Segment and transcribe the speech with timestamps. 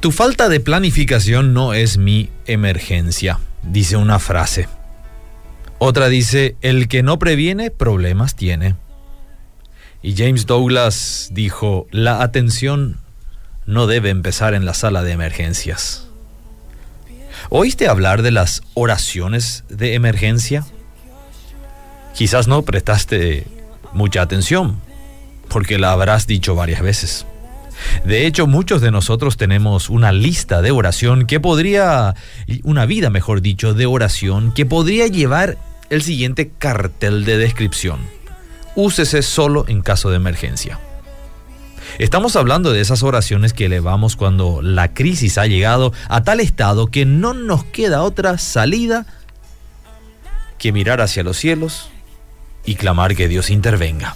[0.00, 4.68] Tu falta de planificación no es mi emergencia, dice una frase.
[5.78, 8.76] Otra dice, el que no previene problemas tiene.
[10.00, 13.00] Y James Douglas dijo, la atención
[13.66, 16.06] no debe empezar en la sala de emergencias.
[17.50, 20.64] ¿Oíste hablar de las oraciones de emergencia?
[22.14, 23.48] Quizás no prestaste
[23.92, 24.80] mucha atención,
[25.48, 27.26] porque la habrás dicho varias veces.
[28.04, 32.14] De hecho, muchos de nosotros tenemos una lista de oración que podría,
[32.62, 35.58] una vida mejor dicho, de oración que podría llevar
[35.90, 38.00] el siguiente cartel de descripción.
[38.74, 40.78] Úsese solo en caso de emergencia.
[41.98, 46.88] Estamos hablando de esas oraciones que elevamos cuando la crisis ha llegado a tal estado
[46.88, 49.06] que no nos queda otra salida
[50.58, 51.90] que mirar hacia los cielos
[52.64, 54.14] y clamar que Dios intervenga.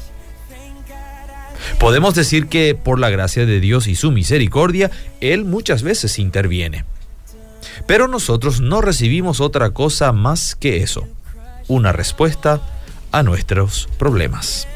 [1.83, 6.85] Podemos decir que por la gracia de Dios y su misericordia, Él muchas veces interviene.
[7.89, 11.09] Pero nosotros no recibimos otra cosa más que eso,
[11.67, 12.61] una respuesta
[13.11, 14.69] a nuestros problemas.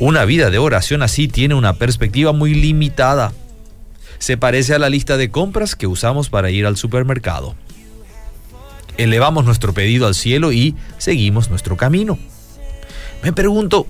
[0.00, 3.34] Una vida de oración así tiene una perspectiva muy limitada.
[4.18, 7.56] Se parece a la lista de compras que usamos para ir al supermercado.
[8.96, 12.18] Elevamos nuestro pedido al cielo y seguimos nuestro camino.
[13.22, 13.86] Me pregunto,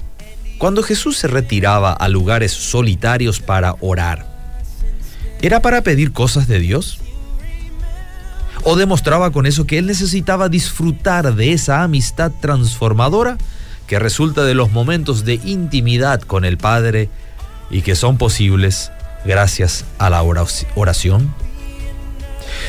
[0.58, 4.26] cuando Jesús se retiraba a lugares solitarios para orar,
[5.42, 7.00] ¿era para pedir cosas de Dios?
[8.62, 13.36] ¿O demostraba con eso que él necesitaba disfrutar de esa amistad transformadora
[13.86, 17.10] que resulta de los momentos de intimidad con el Padre
[17.70, 18.90] y que son posibles
[19.26, 21.34] gracias a la oración?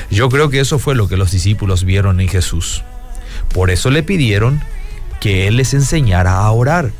[0.09, 2.83] Yo creo que eso fue lo que los discípulos vieron en Jesús.
[3.53, 4.61] Por eso le pidieron
[5.21, 6.91] que Él les enseñara a orar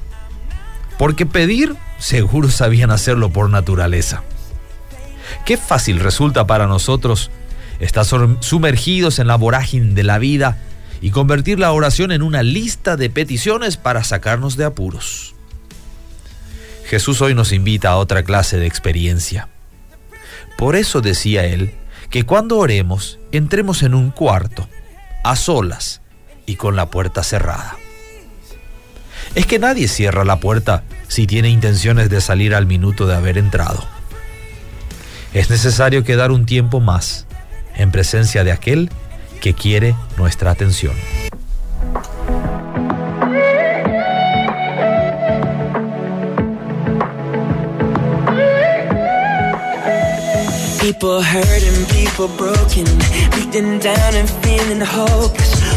[0.97, 4.23] porque pedir seguro sabían hacerlo por naturaleza.
[5.45, 7.31] Qué fácil resulta para nosotros
[7.79, 8.05] estar
[8.39, 10.57] sumergidos en la vorágine de la vida
[11.01, 15.35] y convertir la oración en una lista de peticiones para sacarnos de apuros.
[16.85, 19.49] Jesús hoy nos invita a otra clase de experiencia.
[20.57, 21.73] Por eso decía él
[22.09, 24.69] que cuando oremos entremos en un cuarto,
[25.23, 26.01] a solas
[26.45, 27.77] y con la puerta cerrada
[29.35, 33.37] es que nadie cierra la puerta si tiene intenciones de salir al minuto de haber
[33.37, 33.85] entrado.
[35.33, 37.27] Es necesario quedar un tiempo más
[37.75, 38.89] en presencia de aquel
[39.41, 40.95] que quiere nuestra atención.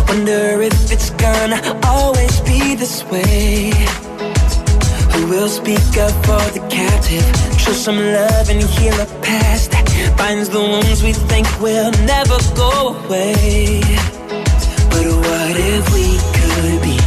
[0.09, 3.71] Wonder if it's gonna always be this way.
[5.13, 7.27] Who will speak up for the captive?
[7.61, 9.85] Show some love and heal a past that
[10.17, 13.83] binds the wounds we think will never go away.
[14.91, 16.98] But what if we could be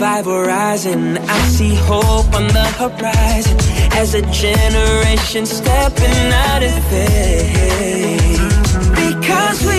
[0.00, 1.18] rising.
[1.18, 3.56] I see hope on the horizon
[3.92, 8.38] as a generation stepping out of faith.
[8.94, 9.77] Because we